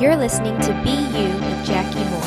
You're 0.00 0.14
listening 0.14 0.56
to 0.60 0.72
Be 0.84 0.92
You 0.92 1.26
with 1.26 1.66
Jackie 1.66 2.04
Moore. 2.08 2.22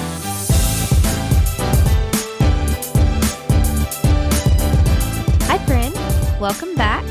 Hi, 5.48 5.58
friend. 5.66 5.96
Welcome 6.42 6.76
back 6.76 7.06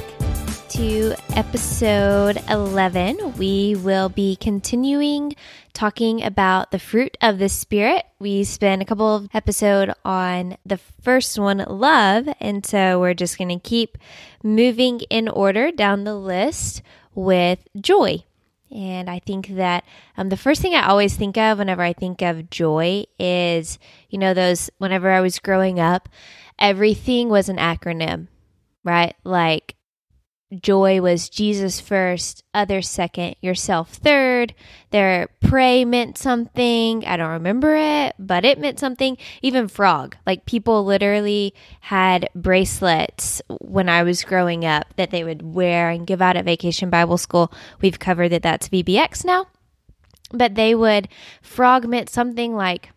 to 0.69 1.15
episode 1.35 2.42
11. 2.51 3.38
We 3.38 3.74
will 3.76 4.10
be 4.10 4.37
continuing 4.37 5.35
talking 5.72 6.22
about 6.22 6.72
the 6.72 6.79
fruit 6.79 7.17
of 7.22 7.38
the 7.38 7.49
Spirit. 7.49 8.04
We 8.19 8.45
spent 8.45 8.83
a 8.83 8.85
couple 8.85 9.17
of 9.17 9.31
episodes 9.33 9.95
on 10.04 10.58
the 10.67 10.77
first 10.77 11.38
one, 11.38 11.65
love, 11.71 12.29
and 12.38 12.67
so 12.67 13.01
we're 13.01 13.15
just 13.15 13.38
going 13.38 13.49
to 13.49 13.67
keep 13.67 13.97
moving 14.42 15.01
in 15.08 15.27
order 15.27 15.71
down 15.71 16.05
the 16.05 16.16
list 16.16 16.83
with 17.15 17.66
joy. 17.80 18.24
And 18.70 19.10
I 19.10 19.19
think 19.19 19.48
that 19.48 19.84
um, 20.16 20.29
the 20.29 20.37
first 20.37 20.62
thing 20.62 20.74
I 20.74 20.87
always 20.88 21.16
think 21.16 21.37
of 21.37 21.59
whenever 21.59 21.83
I 21.83 21.92
think 21.92 22.23
of 22.23 22.51
joy 22.51 23.05
is, 23.19 23.78
you 24.09 24.19
know, 24.19 24.33
those, 24.33 24.70
whenever 24.78 25.11
I 25.11 25.20
was 25.20 25.38
growing 25.41 25.80
up, 25.80 26.09
everything 26.59 27.28
was 27.28 27.48
an 27.48 27.56
acronym, 27.56 28.28
right? 28.84 29.16
Like 29.25 29.75
joy 30.59 31.01
was 31.01 31.29
Jesus 31.29 31.81
first, 31.81 32.43
others 32.53 32.89
second, 32.89 33.37
yourself 33.41 33.91
third. 33.95 34.55
Their 34.91 35.29
pray 35.41 35.85
meant 35.85 36.19
something. 36.19 37.05
I 37.05 37.17
don't 37.17 37.31
remember 37.31 37.77
it, 37.77 38.15
but 38.19 38.45
it 38.45 38.59
meant 38.59 38.79
something. 38.79 39.17
Even 39.43 39.69
frog, 39.69 40.17
like 40.27 40.47
people 40.47 40.85
literally 40.85 41.55
had 41.81 42.29
bracelets 42.35 43.41
when 43.61 43.89
I 43.89 44.03
was 44.03 44.25
growing 44.25 44.65
up 44.65 44.87
that 44.97 45.11
they 45.11 45.25
would 45.25 45.43
wear 45.43 45.91
and 45.91 46.07
give 46.07 46.21
out 46.21 46.37
at 46.37 46.45
Vacation 46.45 46.91
Bible 46.91 47.19
School. 47.19 47.53
We've 47.81 47.98
covered 47.98 48.31
that 48.31 48.43
that's 48.43 48.69
VBS 48.69 49.25
now, 49.25 49.47
but 50.33 50.55
they 50.55 50.75
would 50.75 51.09
frog 51.42 51.87
meant 51.87 52.11
something 52.11 52.55
like. 52.55 52.91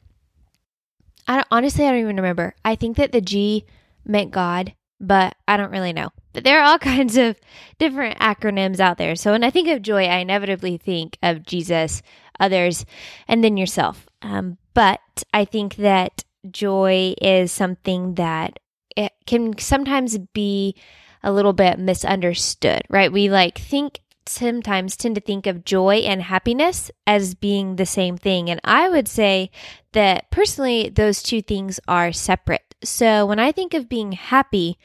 I 1.26 1.44
honestly, 1.52 1.86
I 1.86 1.92
don't 1.92 2.02
even 2.02 2.18
remember. 2.18 2.54
I 2.66 2.76
think 2.76 2.98
that 2.98 3.14
the 3.14 3.22
G 3.22 3.66
meant 4.06 4.32
God, 4.32 4.74
but 5.00 5.36
I 5.48 5.56
don't 5.56 5.72
really 5.72 5.94
know. 5.94 6.10
But 6.34 6.44
there 6.44 6.60
are 6.60 6.66
all 6.66 6.80
kinds 6.80 7.18
of 7.18 7.40
different 7.80 8.20
acronyms 8.20 8.80
out 8.80 8.98
there. 8.98 9.16
So 9.16 9.32
when 9.32 9.44
I 9.44 9.50
think 9.50 9.68
of 9.70 9.82
joy, 9.82 10.06
I 10.06 10.18
inevitably 10.18 10.78
think 10.78 11.18
of 11.24 11.46
Jesus, 11.46 12.02
others, 12.40 12.86
and 13.28 13.44
then 13.44 13.58
yourself. 13.58 14.08
Um, 14.22 14.58
but 14.74 15.24
I 15.34 15.46
think 15.46 15.76
that 15.78 16.24
joy 16.50 17.14
is 17.22 17.52
something 17.52 18.16
that 18.16 18.60
it 18.96 19.14
can 19.26 19.58
sometimes 19.58 20.18
be 20.18 20.76
a 21.24 21.32
little 21.32 21.54
bit 21.54 21.80
misunderstood, 21.80 22.84
right? 22.90 23.12
We 23.12 23.30
like 23.30 23.58
think 23.58 24.02
sometimes 24.26 24.96
tend 24.96 25.16
to 25.16 25.22
think 25.22 25.48
of 25.48 25.66
joy 25.66 25.96
and 25.98 26.22
happiness 26.22 26.92
as 27.06 27.36
being 27.36 27.76
the 27.76 27.86
same 27.86 28.18
thing. 28.18 28.50
And 28.50 28.60
I 28.64 28.90
would 28.90 29.08
say 29.08 29.52
that 29.94 30.30
personally, 30.32 30.90
those 30.90 31.22
two 31.22 31.42
things 31.42 31.80
are 31.88 32.12
separate. 32.12 32.76
So 32.84 33.26
when 33.26 33.40
I 33.40 33.52
think 33.52 33.74
of 33.74 33.90
being 33.90 34.14
happy, 34.14 34.78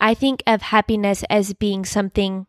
I 0.00 0.14
think 0.14 0.42
of 0.46 0.62
happiness 0.62 1.24
as 1.28 1.54
being 1.54 1.84
something 1.84 2.46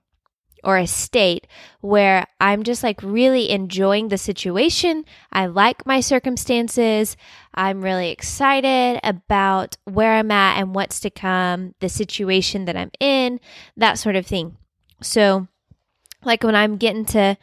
or 0.63 0.77
a 0.77 0.87
state 0.87 1.47
where 1.81 2.25
I'm 2.39 2.63
just 2.63 2.83
like 2.83 3.01
really 3.01 3.49
enjoying 3.49 4.09
the 4.09 4.17
situation. 4.17 5.05
I 5.31 5.45
like 5.45 5.85
my 5.85 5.99
circumstances. 5.99 7.15
I'm 7.53 7.81
really 7.81 8.09
excited 8.09 8.99
about 9.03 9.77
where 9.85 10.13
I'm 10.13 10.31
at 10.31 10.59
and 10.59 10.75
what's 10.75 10.99
to 11.01 11.09
come, 11.09 11.75
the 11.79 11.89
situation 11.89 12.65
that 12.65 12.75
I'm 12.75 12.91
in, 12.99 13.39
that 13.77 13.97
sort 13.99 14.15
of 14.15 14.25
thing. 14.25 14.57
So, 15.01 15.47
like 16.23 16.43
when 16.43 16.55
I'm 16.55 16.77
getting 16.77 17.05
to 17.05 17.37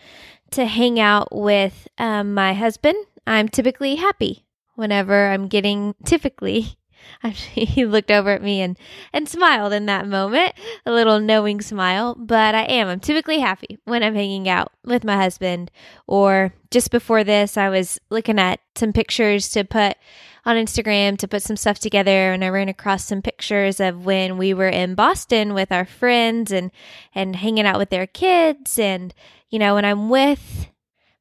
to 0.50 0.64
hang 0.66 1.00
out 1.00 1.34
with 1.34 1.88
um, 1.98 2.34
my 2.34 2.54
husband, 2.54 2.96
I'm 3.26 3.48
typically 3.48 3.96
happy. 3.96 4.44
Whenever 4.74 5.28
I'm 5.28 5.48
getting 5.48 5.94
typically 6.04 6.76
he 7.30 7.84
looked 7.84 8.10
over 8.10 8.30
at 8.30 8.42
me 8.42 8.60
and, 8.60 8.78
and 9.12 9.28
smiled 9.28 9.72
in 9.72 9.86
that 9.86 10.06
moment, 10.06 10.52
a 10.84 10.92
little 10.92 11.20
knowing 11.20 11.60
smile. 11.60 12.14
But 12.14 12.54
I 12.54 12.62
am. 12.62 12.88
I'm 12.88 13.00
typically 13.00 13.40
happy 13.40 13.78
when 13.84 14.02
I'm 14.02 14.14
hanging 14.14 14.48
out 14.48 14.72
with 14.84 15.04
my 15.04 15.16
husband. 15.16 15.70
Or 16.06 16.52
just 16.70 16.90
before 16.90 17.24
this, 17.24 17.56
I 17.56 17.68
was 17.68 17.98
looking 18.10 18.38
at 18.38 18.60
some 18.74 18.92
pictures 18.92 19.48
to 19.50 19.64
put 19.64 19.96
on 20.46 20.54
Instagram 20.54 21.18
to 21.18 21.26
put 21.26 21.42
some 21.42 21.56
stuff 21.56 21.80
together 21.80 22.32
and 22.32 22.44
I 22.44 22.48
ran 22.50 22.68
across 22.68 23.04
some 23.04 23.20
pictures 23.20 23.80
of 23.80 24.06
when 24.06 24.38
we 24.38 24.54
were 24.54 24.68
in 24.68 24.94
Boston 24.94 25.54
with 25.54 25.72
our 25.72 25.84
friends 25.84 26.52
and 26.52 26.70
and 27.12 27.34
hanging 27.34 27.66
out 27.66 27.78
with 27.78 27.90
their 27.90 28.06
kids 28.06 28.78
and 28.78 29.12
you 29.50 29.58
know 29.58 29.74
when 29.74 29.84
I'm 29.84 30.08
with 30.08 30.68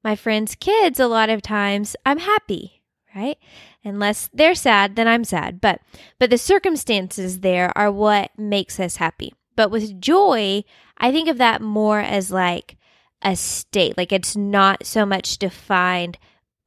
my 0.03 0.15
friends' 0.15 0.53
kids 0.53 0.99
a 0.99 1.07
lot 1.07 1.31
of 1.31 1.41
times 1.41 1.95
I'm 2.05 2.19
happy, 2.19 2.83
right? 3.15 3.37
unless 3.85 4.29
they're 4.33 4.55
sad 4.55 4.95
then 4.95 5.07
i'm 5.07 5.23
sad. 5.23 5.61
But 5.61 5.79
but 6.19 6.29
the 6.29 6.37
circumstances 6.37 7.39
there 7.39 7.75
are 7.77 7.91
what 7.91 8.31
makes 8.37 8.79
us 8.79 8.97
happy. 8.97 9.33
But 9.55 9.71
with 9.71 10.01
joy 10.01 10.63
i 10.97 11.11
think 11.11 11.29
of 11.29 11.37
that 11.37 11.61
more 11.61 11.99
as 11.99 12.31
like 12.31 12.77
a 13.21 13.35
state 13.35 13.97
like 13.97 14.11
it's 14.11 14.35
not 14.35 14.85
so 14.85 15.05
much 15.05 15.37
defined 15.37 16.17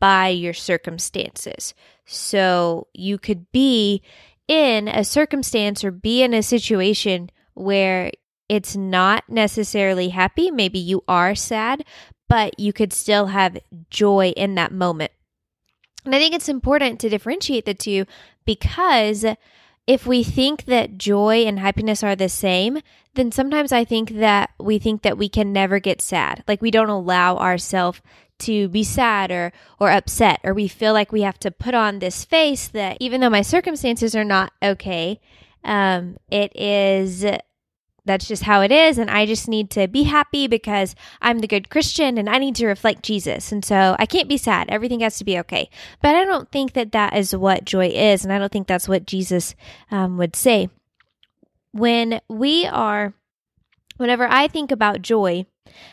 by 0.00 0.28
your 0.28 0.54
circumstances. 0.54 1.74
So 2.06 2.86
you 2.94 3.18
could 3.18 3.50
be 3.52 4.02
in 4.46 4.88
a 4.88 5.04
circumstance 5.04 5.84
or 5.84 5.90
be 5.90 6.22
in 6.22 6.32
a 6.32 6.42
situation 6.42 7.30
where 7.54 8.12
it's 8.48 8.76
not 8.76 9.24
necessarily 9.28 10.08
happy. 10.08 10.50
Maybe 10.50 10.78
you 10.78 11.02
are 11.08 11.34
sad 11.34 11.84
but 12.28 12.58
you 12.60 12.72
could 12.72 12.92
still 12.92 13.26
have 13.26 13.58
joy 13.90 14.32
in 14.36 14.54
that 14.54 14.70
moment 14.70 15.10
and 16.04 16.14
I 16.14 16.18
think 16.18 16.34
it's 16.34 16.48
important 16.48 17.00
to 17.00 17.08
differentiate 17.08 17.64
the 17.64 17.74
two 17.74 18.06
because 18.44 19.24
if 19.86 20.06
we 20.06 20.22
think 20.22 20.66
that 20.66 20.98
joy 20.98 21.44
and 21.46 21.58
happiness 21.58 22.02
are 22.02 22.14
the 22.14 22.28
same, 22.28 22.80
then 23.14 23.32
sometimes 23.32 23.72
I 23.72 23.84
think 23.84 24.10
that 24.10 24.50
we 24.58 24.78
think 24.78 25.02
that 25.02 25.18
we 25.18 25.28
can 25.28 25.52
never 25.52 25.80
get 25.80 26.00
sad. 26.02 26.44
Like 26.46 26.60
we 26.60 26.70
don't 26.70 26.90
allow 26.90 27.36
ourselves 27.36 28.00
to 28.40 28.68
be 28.68 28.84
sad 28.84 29.30
or 29.30 29.52
or 29.80 29.90
upset 29.90 30.40
or 30.44 30.54
we 30.54 30.68
feel 30.68 30.92
like 30.92 31.10
we 31.10 31.22
have 31.22 31.38
to 31.40 31.50
put 31.50 31.74
on 31.74 31.98
this 31.98 32.24
face 32.24 32.68
that 32.68 32.96
even 33.00 33.20
though 33.20 33.30
my 33.30 33.42
circumstances 33.42 34.14
are 34.14 34.24
not 34.24 34.52
okay, 34.62 35.20
um, 35.64 36.18
it 36.30 36.54
is 36.54 37.24
that's 38.08 38.26
just 38.26 38.42
how 38.42 38.62
it 38.62 38.72
is. 38.72 38.98
And 38.98 39.10
I 39.10 39.26
just 39.26 39.46
need 39.46 39.70
to 39.70 39.86
be 39.86 40.02
happy 40.04 40.48
because 40.48 40.96
I'm 41.22 41.38
the 41.38 41.46
good 41.46 41.70
Christian 41.70 42.18
and 42.18 42.28
I 42.28 42.38
need 42.38 42.56
to 42.56 42.66
reflect 42.66 43.04
Jesus. 43.04 43.52
And 43.52 43.64
so 43.64 43.94
I 43.98 44.06
can't 44.06 44.28
be 44.28 44.36
sad. 44.36 44.68
Everything 44.68 45.00
has 45.00 45.18
to 45.18 45.24
be 45.24 45.38
okay. 45.40 45.70
But 46.02 46.16
I 46.16 46.24
don't 46.24 46.50
think 46.50 46.72
that 46.72 46.92
that 46.92 47.16
is 47.16 47.36
what 47.36 47.64
joy 47.64 47.88
is. 47.88 48.24
And 48.24 48.32
I 48.32 48.38
don't 48.38 48.50
think 48.50 48.66
that's 48.66 48.88
what 48.88 49.06
Jesus 49.06 49.54
um, 49.90 50.18
would 50.18 50.34
say. 50.34 50.70
When 51.72 52.20
we 52.28 52.66
are, 52.66 53.14
whenever 53.98 54.26
I 54.26 54.48
think 54.48 54.72
about 54.72 55.02
joy, 55.02 55.46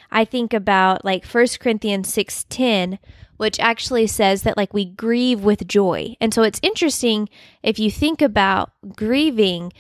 I 0.10 0.26
think 0.26 0.54
about 0.54 1.06
like 1.06 1.26
First 1.26 1.60
Corinthians 1.60 2.12
6:10 2.16 2.98
which 3.38 3.60
actually 3.60 4.08
says 4.08 4.44
that 4.44 4.58
like 4.58 4.74
we 4.74 4.86
grieve 4.86 5.44
with 5.44 5.68
joy. 5.68 6.16
And 6.22 6.34
so 6.34 6.44
it's 6.44 6.60
interesting 6.64 7.30
if 7.64 7.80
you 7.80 7.92
think 7.92 8.22
about 8.22 8.72
grieving 8.96 9.74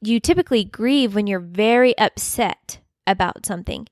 you 0.00 0.20
typically 0.20 0.64
grieve 0.64 1.14
when 1.14 1.26
you're 1.26 1.40
very 1.40 1.96
upset 1.98 2.78
about 3.06 3.46
something. 3.46 3.88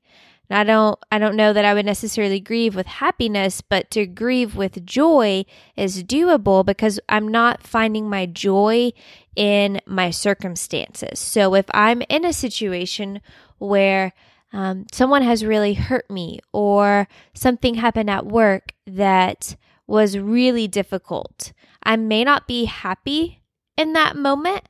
And 0.49 0.59
I 0.59 0.63
don't 0.63 0.99
I 1.11 1.17
don't 1.17 1.35
know 1.35 1.53
that 1.53 1.65
I 1.65 1.73
would 1.73 1.85
necessarily 1.85 2.39
grieve 2.39 2.75
with 2.75 2.85
happiness, 2.85 3.61
but 3.61 3.89
to 3.91 4.05
grieve 4.05 4.55
with 4.55 4.85
joy 4.85 5.45
is 5.75 6.03
doable 6.03 6.65
because 6.65 6.99
I'm 7.09 7.27
not 7.27 7.63
finding 7.63 8.09
my 8.09 8.25
joy 8.25 8.91
in 9.35 9.81
my 9.85 10.11
circumstances. 10.11 11.19
So 11.19 11.55
if 11.55 11.65
I'm 11.73 12.03
in 12.09 12.25
a 12.25 12.33
situation 12.33 13.21
where 13.57 14.13
um, 14.53 14.85
someone 14.91 15.23
has 15.23 15.43
really 15.43 15.73
hurt 15.73 16.09
me 16.09 16.39
or 16.53 17.07
something 17.33 17.75
happened 17.75 18.09
at 18.09 18.25
work 18.25 18.73
that 18.85 19.55
was 19.87 20.17
really 20.17 20.67
difficult, 20.67 21.51
I 21.83 21.95
may 21.95 22.23
not 22.23 22.47
be 22.47 22.65
happy 22.65 23.41
in 23.77 23.93
that 23.93 24.15
moment, 24.15 24.69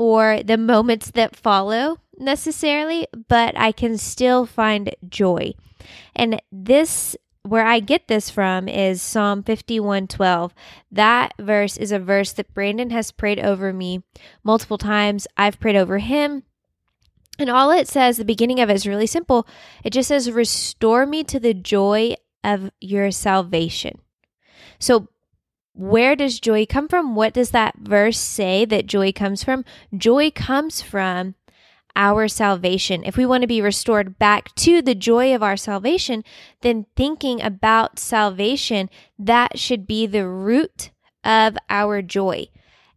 or 0.00 0.42
the 0.42 0.56
moments 0.56 1.10
that 1.10 1.36
follow 1.36 1.98
necessarily, 2.16 3.06
but 3.28 3.54
I 3.54 3.70
can 3.70 3.98
still 3.98 4.46
find 4.46 4.94
joy. 5.06 5.52
And 6.16 6.40
this 6.50 7.18
where 7.42 7.66
I 7.66 7.80
get 7.80 8.08
this 8.08 8.30
from 8.30 8.66
is 8.66 9.02
Psalm 9.02 9.42
51:12. 9.42 10.54
That 10.90 11.34
verse 11.38 11.76
is 11.76 11.92
a 11.92 11.98
verse 11.98 12.32
that 12.32 12.54
Brandon 12.54 12.88
has 12.88 13.12
prayed 13.12 13.40
over 13.40 13.74
me 13.74 14.02
multiple 14.42 14.78
times. 14.78 15.26
I've 15.36 15.60
prayed 15.60 15.76
over 15.76 15.98
him. 15.98 16.44
And 17.38 17.50
all 17.50 17.70
it 17.70 17.86
says, 17.86 18.16
the 18.16 18.24
beginning 18.24 18.58
of 18.60 18.70
it 18.70 18.74
is 18.74 18.86
really 18.86 19.06
simple. 19.06 19.46
It 19.84 19.90
just 19.90 20.08
says, 20.08 20.30
Restore 20.30 21.04
me 21.04 21.24
to 21.24 21.38
the 21.38 21.52
joy 21.52 22.14
of 22.42 22.70
your 22.80 23.10
salvation. 23.10 24.00
So 24.78 25.08
where 25.72 26.16
does 26.16 26.40
joy 26.40 26.66
come 26.66 26.88
from? 26.88 27.14
What 27.14 27.32
does 27.32 27.50
that 27.50 27.76
verse 27.78 28.18
say 28.18 28.64
that 28.64 28.86
joy 28.86 29.12
comes 29.12 29.44
from? 29.44 29.64
Joy 29.96 30.30
comes 30.30 30.82
from 30.82 31.34
our 31.96 32.28
salvation, 32.28 33.02
if 33.04 33.16
we 33.16 33.26
want 33.26 33.42
to 33.42 33.48
be 33.48 33.60
restored 33.60 34.18
back 34.18 34.54
to 34.54 34.80
the 34.80 34.94
joy 34.94 35.34
of 35.34 35.42
our 35.42 35.56
salvation, 35.56 36.24
then 36.62 36.86
thinking 36.96 37.42
about 37.42 37.98
salvation, 37.98 38.88
that 39.18 39.58
should 39.58 39.86
be 39.86 40.06
the 40.06 40.26
root 40.26 40.90
of 41.24 41.56
our 41.68 42.00
joy. 42.02 42.46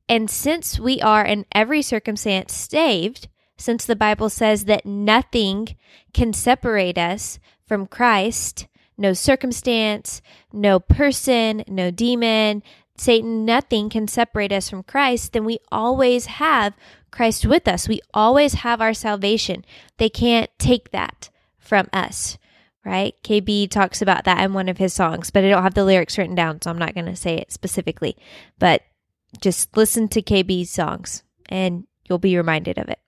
And 0.07 0.29
since 0.29 0.79
we 0.79 1.01
are 1.01 1.25
in 1.25 1.45
every 1.53 1.81
circumstance 1.81 2.53
saved, 2.53 3.27
since 3.57 3.85
the 3.85 3.95
Bible 3.95 4.29
says 4.29 4.65
that 4.65 4.85
nothing 4.85 5.75
can 6.13 6.33
separate 6.33 6.97
us 6.97 7.39
from 7.65 7.87
Christ, 7.87 8.67
no 8.97 9.13
circumstance, 9.13 10.21
no 10.51 10.79
person, 10.79 11.63
no 11.67 11.91
demon, 11.91 12.63
Satan, 12.97 13.43
nothing 13.43 13.89
can 13.89 14.07
separate 14.07 14.51
us 14.51 14.69
from 14.69 14.83
Christ, 14.83 15.33
then 15.33 15.45
we 15.45 15.59
always 15.71 16.27
have 16.27 16.73
Christ 17.11 17.45
with 17.45 17.67
us. 17.67 17.87
We 17.87 18.01
always 18.13 18.53
have 18.55 18.81
our 18.81 18.93
salvation. 18.93 19.65
They 19.97 20.09
can't 20.09 20.49
take 20.59 20.91
that 20.91 21.29
from 21.57 21.89
us, 21.91 22.37
right? 22.85 23.15
KB 23.23 23.69
talks 23.69 24.01
about 24.01 24.25
that 24.25 24.43
in 24.43 24.53
one 24.53 24.69
of 24.69 24.77
his 24.77 24.93
songs, 24.93 25.31
but 25.31 25.43
I 25.43 25.49
don't 25.49 25.63
have 25.63 25.73
the 25.73 25.85
lyrics 25.85 26.17
written 26.17 26.35
down, 26.35 26.61
so 26.61 26.69
I'm 26.69 26.77
not 26.77 26.93
going 26.93 27.07
to 27.07 27.15
say 27.15 27.35
it 27.35 27.51
specifically. 27.51 28.15
But 28.59 28.83
just 29.41 29.75
listen 29.75 30.07
to 30.09 30.21
KB's 30.21 30.69
songs 30.69 31.23
and 31.49 31.85
you'll 32.05 32.19
be 32.19 32.37
reminded 32.37 32.77
of 32.77 32.89
it. 32.89 32.99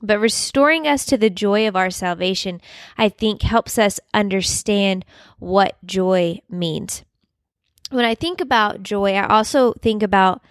But 0.00 0.20
restoring 0.20 0.86
us 0.86 1.04
to 1.06 1.16
the 1.16 1.30
joy 1.30 1.66
of 1.66 1.76
our 1.76 1.90
salvation, 1.90 2.60
I 2.96 3.08
think, 3.08 3.42
helps 3.42 3.78
us 3.78 4.00
understand 4.14 5.04
what 5.38 5.76
joy 5.84 6.40
means. 6.48 7.04
When 7.90 8.04
I 8.04 8.14
think 8.14 8.40
about 8.40 8.82
joy, 8.82 9.14
I 9.14 9.26
also 9.26 9.72
think 9.74 10.02
about 10.02 10.42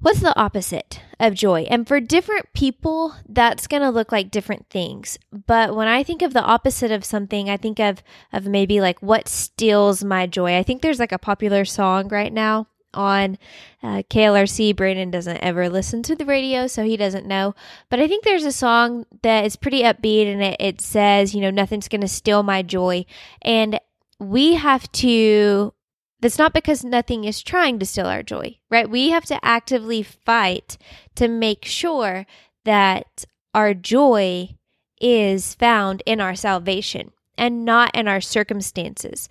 what's 0.00 0.20
the 0.20 0.38
opposite 0.38 1.00
of 1.18 1.34
joy? 1.34 1.62
And 1.70 1.86
for 1.86 2.00
different 2.00 2.52
people, 2.52 3.14
that's 3.28 3.66
going 3.66 3.82
to 3.82 3.90
look 3.90 4.12
like 4.12 4.30
different 4.30 4.68
things. 4.68 5.18
But 5.46 5.74
when 5.74 5.88
I 5.88 6.02
think 6.02 6.22
of 6.22 6.32
the 6.32 6.42
opposite 6.42 6.90
of 6.90 7.04
something, 7.04 7.48
I 7.48 7.56
think 7.56 7.78
of 7.78 8.02
of 8.32 8.46
maybe 8.46 8.80
like 8.80 9.00
what 9.00 9.28
steals 9.28 10.04
my 10.04 10.26
joy. 10.26 10.56
I 10.56 10.62
think 10.62 10.82
there's 10.82 11.00
like 11.00 11.12
a 11.12 11.18
popular 11.18 11.64
song 11.64 12.08
right 12.08 12.32
now 12.32 12.66
on 12.96 13.38
uh, 13.82 14.02
KLRC. 14.10 14.74
Brandon 14.74 15.10
doesn't 15.10 15.36
ever 15.38 15.68
listen 15.68 16.02
to 16.04 16.16
the 16.16 16.24
radio, 16.24 16.66
so 16.66 16.82
he 16.82 16.96
doesn't 16.96 17.26
know. 17.26 17.54
But 17.88 18.00
I 18.00 18.08
think 18.08 18.24
there's 18.24 18.44
a 18.44 18.52
song 18.52 19.06
that 19.22 19.44
is 19.44 19.56
pretty 19.56 19.82
upbeat 19.82 20.26
and 20.26 20.42
it, 20.42 20.56
it 20.58 20.80
says, 20.80 21.34
you 21.34 21.40
know, 21.40 21.50
nothing's 21.50 21.88
going 21.88 22.00
to 22.00 22.08
steal 22.08 22.42
my 22.42 22.62
joy. 22.62 23.04
And 23.42 23.78
we 24.18 24.54
have 24.54 24.90
to, 24.92 25.74
that's 26.20 26.38
not 26.38 26.54
because 26.54 26.82
nothing 26.82 27.24
is 27.24 27.42
trying 27.42 27.78
to 27.78 27.86
steal 27.86 28.06
our 28.06 28.22
joy, 28.22 28.58
right? 28.70 28.88
We 28.88 29.10
have 29.10 29.26
to 29.26 29.44
actively 29.44 30.02
fight 30.02 30.78
to 31.16 31.28
make 31.28 31.64
sure 31.64 32.26
that 32.64 33.24
our 33.54 33.74
joy 33.74 34.56
is 35.00 35.54
found 35.54 36.02
in 36.06 36.20
our 36.20 36.34
salvation 36.34 37.12
and 37.36 37.64
not 37.64 37.94
in 37.94 38.08
our 38.08 38.20
circumstances 38.20 39.28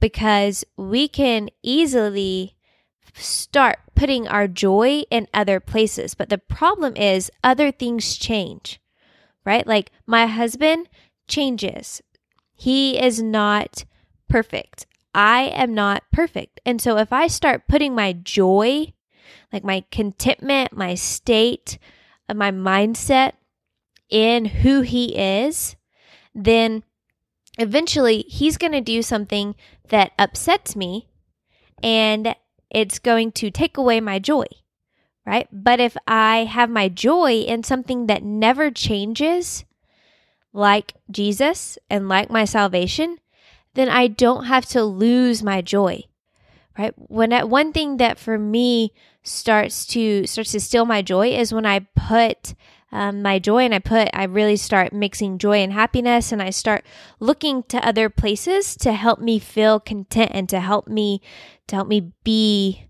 because 0.00 0.64
we 0.76 1.08
can 1.08 1.48
easily 1.62 2.56
start 3.14 3.78
putting 3.94 4.28
our 4.28 4.48
joy 4.48 5.02
in 5.10 5.28
other 5.34 5.60
places. 5.60 6.14
But 6.14 6.28
the 6.28 6.38
problem 6.38 6.96
is, 6.96 7.30
other 7.42 7.70
things 7.70 8.16
change, 8.16 8.80
right? 9.44 9.66
Like 9.66 9.90
my 10.06 10.26
husband 10.26 10.88
changes. 11.26 12.02
He 12.54 12.98
is 13.00 13.22
not 13.22 13.84
perfect. 14.28 14.86
I 15.14 15.42
am 15.42 15.74
not 15.74 16.04
perfect. 16.12 16.60
And 16.66 16.80
so 16.80 16.96
if 16.98 17.12
I 17.12 17.26
start 17.26 17.68
putting 17.68 17.94
my 17.94 18.12
joy, 18.12 18.92
like 19.52 19.64
my 19.64 19.84
contentment, 19.90 20.72
my 20.72 20.94
state, 20.94 21.78
uh, 22.28 22.34
my 22.34 22.50
mindset 22.50 23.32
in 24.10 24.44
who 24.44 24.82
he 24.82 25.16
is, 25.16 25.76
then 26.34 26.82
eventually 27.58 28.24
he's 28.28 28.58
going 28.58 28.72
to 28.72 28.80
do 28.80 29.02
something 29.02 29.54
that 29.88 30.12
upsets 30.18 30.76
me. 30.76 31.08
And 31.82 32.34
it's 32.70 32.98
going 32.98 33.32
to 33.32 33.50
take 33.50 33.76
away 33.76 34.00
my 34.00 34.18
joy, 34.18 34.46
right? 35.26 35.48
But 35.52 35.80
if 35.80 35.96
I 36.06 36.44
have 36.44 36.70
my 36.70 36.88
joy 36.88 37.40
in 37.40 37.62
something 37.62 38.06
that 38.06 38.22
never 38.22 38.70
changes, 38.70 39.64
like 40.52 40.94
Jesus 41.10 41.78
and 41.88 42.08
like 42.08 42.30
my 42.30 42.44
salvation, 42.44 43.18
then 43.74 43.88
I 43.88 44.08
don't 44.08 44.44
have 44.44 44.66
to 44.66 44.82
lose 44.82 45.42
my 45.42 45.60
joy. 45.60 46.04
Right? 46.78 46.92
When 46.96 47.32
I, 47.32 47.44
one 47.44 47.72
thing 47.72 47.96
that 47.96 48.18
for 48.18 48.38
me 48.38 48.92
starts 49.22 49.84
to 49.86 50.26
starts 50.26 50.52
to 50.52 50.60
steal 50.60 50.84
my 50.84 51.02
joy 51.02 51.28
is 51.28 51.52
when 51.52 51.66
I 51.66 51.80
put 51.80 52.54
um, 52.90 53.22
my 53.22 53.38
joy 53.38 53.64
and 53.64 53.74
I 53.74 53.80
put 53.80 54.08
I 54.12 54.24
really 54.24 54.56
start 54.56 54.92
mixing 54.92 55.38
joy 55.38 55.58
and 55.58 55.72
happiness 55.72 56.32
and 56.32 56.42
I 56.42 56.50
start 56.50 56.84
looking 57.20 57.62
to 57.64 57.86
other 57.86 58.08
places 58.08 58.76
to 58.76 58.92
help 58.92 59.20
me 59.20 59.38
feel 59.38 59.78
content 59.78 60.30
and 60.32 60.48
to 60.48 60.60
help 60.60 60.88
me 60.88 61.20
to 61.66 61.76
help 61.76 61.88
me 61.88 62.12
be 62.24 62.88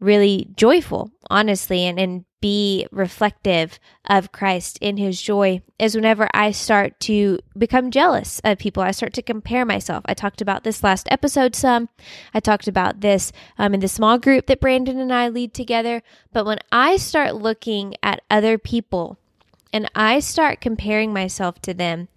really 0.00 0.48
joyful, 0.56 1.10
honestly, 1.30 1.86
and, 1.86 1.98
and 1.98 2.24
be 2.42 2.86
reflective 2.90 3.78
of 4.04 4.32
Christ 4.32 4.76
in 4.82 4.98
his 4.98 5.22
joy 5.22 5.62
is 5.78 5.94
whenever 5.94 6.28
I 6.34 6.50
start 6.50 7.00
to 7.00 7.38
become 7.56 7.90
jealous 7.90 8.42
of 8.44 8.58
people. 8.58 8.82
I 8.82 8.90
start 8.90 9.14
to 9.14 9.22
compare 9.22 9.64
myself. 9.64 10.04
I 10.06 10.12
talked 10.12 10.42
about 10.42 10.64
this 10.64 10.82
last 10.82 11.08
episode 11.10 11.56
some. 11.56 11.88
I 12.34 12.40
talked 12.40 12.68
about 12.68 13.00
this 13.00 13.32
um, 13.56 13.72
in 13.72 13.80
the 13.80 13.88
small 13.88 14.18
group 14.18 14.46
that 14.46 14.60
Brandon 14.60 14.98
and 14.98 15.14
I 15.14 15.28
lead 15.28 15.54
together. 15.54 16.02
But 16.34 16.44
when 16.44 16.58
I 16.70 16.98
start 16.98 17.36
looking 17.36 17.94
at 18.02 18.22
other 18.28 18.58
people 18.58 19.16
and 19.72 19.90
I 19.94 20.20
start 20.20 20.60
comparing 20.60 21.14
myself 21.14 21.62
to 21.62 21.72
them, 21.72 22.08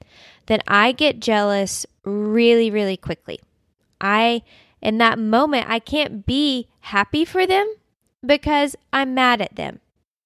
then 0.47 0.59
I 0.67 0.91
get 0.91 1.21
jealous 1.21 1.85
really, 2.03 2.69
really 2.69 2.97
quickly. 2.97 3.39
I 4.01 4.41
in 4.81 4.99
that 4.99 5.17
moment, 5.17 5.65
I 5.67 5.79
can't 5.79 6.25
be 6.25 6.67
happy 6.81 7.25
for 7.25 7.47
them 7.47 7.73
because 8.23 8.75
I'm 8.93 9.15
mad 9.15 9.41
at 9.41 9.55
them, 9.55 9.79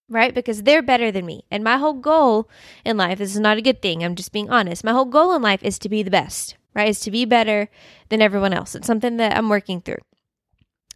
right? 0.09 0.33
Because 0.33 0.63
they're 0.63 0.81
better 0.81 1.11
than 1.11 1.25
me. 1.25 1.43
And 1.51 1.63
my 1.63 1.77
whole 1.77 1.93
goal 1.93 2.49
in 2.83 2.97
life, 2.97 3.19
this 3.19 3.33
is 3.33 3.39
not 3.39 3.57
a 3.57 3.61
good 3.61 3.81
thing, 3.81 4.03
I'm 4.03 4.15
just 4.15 4.31
being 4.31 4.49
honest. 4.49 4.83
My 4.83 4.91
whole 4.91 5.05
goal 5.05 5.33
in 5.33 5.41
life 5.41 5.63
is 5.63 5.79
to 5.79 5.89
be 5.89 6.03
the 6.03 6.11
best, 6.11 6.57
right? 6.73 6.89
Is 6.89 6.99
to 7.01 7.11
be 7.11 7.25
better 7.25 7.69
than 8.09 8.21
everyone 8.21 8.53
else. 8.53 8.75
It's 8.75 8.87
something 8.87 9.17
that 9.17 9.37
I'm 9.37 9.49
working 9.49 9.81
through. 9.81 9.99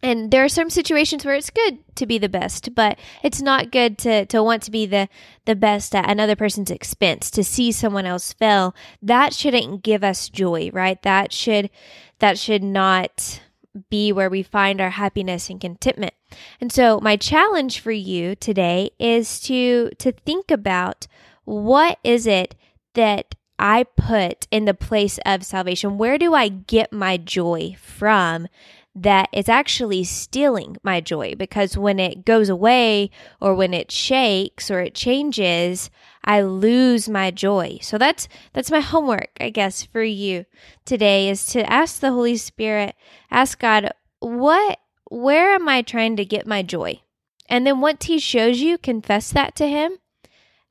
And 0.03 0.31
there 0.31 0.43
are 0.43 0.49
some 0.49 0.69
situations 0.69 1.23
where 1.23 1.33
it's 1.33 1.49
good 1.49 1.79
to 1.95 2.05
be 2.05 2.17
the 2.17 2.27
best, 2.27 2.75
but 2.75 2.99
it's 3.23 3.41
not 3.41 3.71
good 3.71 3.97
to, 3.99 4.25
to 4.25 4.43
want 4.43 4.61
to 4.63 4.71
be 4.71 4.85
the, 4.85 5.07
the 5.45 5.55
best 5.55 5.95
at 5.95 6.09
another 6.09 6.35
person's 6.35 6.69
expense, 6.69 7.31
to 7.31 7.43
see 7.43 7.71
someone 7.71 8.05
else 8.05 8.33
fail. 8.33 8.75
That 9.01 9.33
shouldn't 9.33 9.81
give 9.81 10.03
us 10.03 10.27
joy, 10.27 10.71
right? 10.73 11.01
That 11.03 11.31
should, 11.31 11.69
that 12.19 12.37
should 12.37 12.63
not 12.63 13.39
be 13.89 14.11
where 14.11 14.29
we 14.29 14.43
find 14.43 14.79
our 14.79 14.91
happiness 14.91 15.49
and 15.49 15.59
contentment. 15.59 16.13
And 16.61 16.71
so 16.71 16.99
my 16.99 17.15
challenge 17.15 17.79
for 17.79 17.91
you 17.91 18.35
today 18.35 18.91
is 18.99 19.39
to 19.41 19.91
to 19.99 20.11
think 20.11 20.51
about 20.51 21.07
what 21.45 21.99
is 22.03 22.27
it 22.27 22.55
that 22.93 23.35
I 23.59 23.83
put 23.83 24.47
in 24.51 24.65
the 24.65 24.73
place 24.73 25.19
of 25.25 25.43
salvation? 25.43 25.97
Where 25.97 26.17
do 26.17 26.33
I 26.33 26.47
get 26.49 26.91
my 26.91 27.17
joy 27.17 27.75
from 27.79 28.47
that 28.95 29.29
is 29.33 29.49
actually 29.49 30.03
stealing 30.03 30.77
my 30.83 31.01
joy 31.01 31.33
because 31.35 31.77
when 31.77 31.99
it 31.99 32.25
goes 32.25 32.49
away 32.49 33.09
or 33.41 33.55
when 33.55 33.73
it 33.73 33.91
shakes 33.91 34.69
or 34.69 34.81
it 34.81 34.93
changes, 34.93 35.89
I 36.23 36.41
lose 36.41 37.09
my 37.09 37.31
joy. 37.31 37.79
So 37.81 37.97
that's 37.97 38.27
that's 38.53 38.71
my 38.71 38.81
homework, 38.81 39.31
I 39.39 39.49
guess, 39.49 39.83
for 39.83 40.03
you 40.03 40.45
today 40.85 41.29
is 41.29 41.45
to 41.47 41.69
ask 41.71 41.99
the 41.99 42.11
Holy 42.11 42.37
Spirit, 42.37 42.95
ask 43.31 43.59
God, 43.59 43.91
what 44.19 44.79
where 45.09 45.53
am 45.53 45.67
I 45.67 45.81
trying 45.81 46.15
to 46.17 46.25
get 46.25 46.47
my 46.47 46.61
joy? 46.61 47.01
And 47.49 47.65
then 47.67 47.81
once 47.81 48.05
he 48.05 48.19
shows 48.19 48.61
you, 48.61 48.77
confess 48.77 49.31
that 49.31 49.55
to 49.57 49.67
him, 49.67 49.97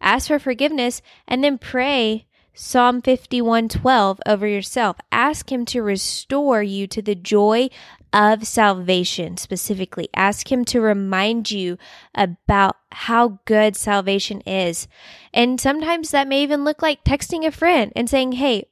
ask 0.01 0.29
for 0.29 0.39
forgiveness, 0.39 1.03
and 1.27 1.43
then 1.43 1.59
pray 1.59 2.27
Psalm 2.55 3.01
51:12 3.01 4.21
over 4.27 4.47
yourself. 4.47 4.97
Ask 5.11 5.51
him 5.51 5.65
to 5.67 5.83
restore 5.83 6.63
you 6.63 6.87
to 6.87 7.01
the 7.01 7.15
joy 7.15 7.71
of 8.13 8.47
salvation 8.47 9.37
specifically. 9.37 10.09
Ask 10.15 10.51
him 10.53 10.65
to 10.67 10.81
remind 10.81 11.51
you 11.51 11.79
about 12.15 12.77
how 12.93 13.41
good 13.45 13.75
salvation 13.77 14.41
is. 14.43 14.89
And 15.33 15.61
sometimes 15.61 16.11
that 16.11 16.29
may 16.29 16.43
even 16.43 16.65
look 16.65 16.83
like 16.83 17.05
texting 17.05 17.47
a 17.47 17.51
friend 17.51 17.93
and 17.97 18.09
saying, 18.09 18.33
"Hey, 18.33 18.67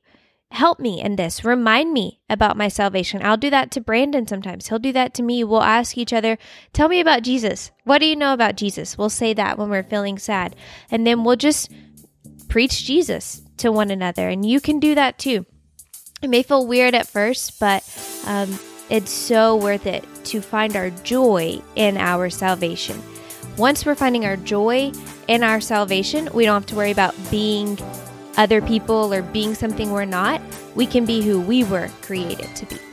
help 0.52 0.80
me 0.80 1.00
in 1.00 1.16
this. 1.16 1.44
Remind 1.44 1.92
me 1.92 2.20
about 2.28 2.56
my 2.56 2.68
salvation. 2.68 3.22
I'll 3.24 3.36
do 3.36 3.50
that 3.50 3.70
to 3.72 3.80
Brandon 3.80 4.26
sometimes. 4.26 4.68
He'll 4.68 4.78
do 4.78 4.92
that 4.92 5.14
to 5.14 5.22
me. 5.22 5.44
We'll 5.44 5.62
ask 5.62 5.96
each 5.96 6.12
other, 6.12 6.38
Tell 6.72 6.88
me 6.88 7.00
about 7.00 7.22
Jesus. 7.22 7.70
What 7.84 7.98
do 7.98 8.06
you 8.06 8.16
know 8.16 8.32
about 8.32 8.56
Jesus? 8.56 8.98
We'll 8.98 9.10
say 9.10 9.32
that 9.34 9.58
when 9.58 9.70
we're 9.70 9.82
feeling 9.82 10.18
sad. 10.18 10.56
And 10.90 11.06
then 11.06 11.24
we'll 11.24 11.36
just 11.36 11.70
preach 12.48 12.84
Jesus 12.84 13.42
to 13.58 13.70
one 13.70 13.90
another. 13.90 14.28
And 14.28 14.44
you 14.44 14.60
can 14.60 14.80
do 14.80 14.94
that 14.94 15.18
too. 15.18 15.46
It 16.20 16.28
may 16.28 16.42
feel 16.42 16.66
weird 16.66 16.94
at 16.94 17.06
first, 17.06 17.58
but 17.60 17.82
um, 18.26 18.58
it's 18.90 19.10
so 19.10 19.56
worth 19.56 19.86
it 19.86 20.04
to 20.24 20.40
find 20.40 20.76
our 20.76 20.90
joy 20.90 21.62
in 21.76 21.96
our 21.96 22.28
salvation. 22.28 23.00
Once 23.56 23.86
we're 23.86 23.94
finding 23.94 24.24
our 24.26 24.36
joy 24.36 24.92
in 25.28 25.42
our 25.42 25.60
salvation, 25.60 26.28
we 26.34 26.44
don't 26.44 26.54
have 26.54 26.66
to 26.66 26.74
worry 26.74 26.90
about 26.90 27.14
being 27.30 27.78
other 28.36 28.60
people 28.60 29.12
or 29.12 29.22
being 29.22 29.54
something 29.54 29.92
we're 29.92 30.04
not. 30.04 30.40
We 30.74 30.86
can 30.86 31.04
be 31.04 31.22
who 31.22 31.40
we 31.40 31.64
were 31.64 31.88
created 32.02 32.54
to 32.56 32.66
be. 32.66 32.89